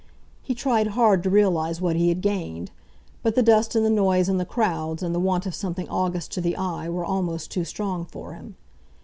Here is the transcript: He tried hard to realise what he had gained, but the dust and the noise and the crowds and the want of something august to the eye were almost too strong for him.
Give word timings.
He 0.41 0.55
tried 0.55 0.87
hard 0.97 1.21
to 1.21 1.29
realise 1.29 1.79
what 1.79 1.95
he 1.95 2.09
had 2.09 2.21
gained, 2.21 2.71
but 3.21 3.35
the 3.35 3.43
dust 3.43 3.75
and 3.75 3.85
the 3.85 3.89
noise 3.91 4.27
and 4.27 4.39
the 4.39 4.45
crowds 4.45 5.03
and 5.03 5.13
the 5.13 5.19
want 5.19 5.45
of 5.45 5.53
something 5.53 5.87
august 5.89 6.31
to 6.31 6.41
the 6.41 6.55
eye 6.57 6.89
were 6.89 7.05
almost 7.05 7.51
too 7.51 7.63
strong 7.63 8.05
for 8.07 8.33
him. 8.33 8.55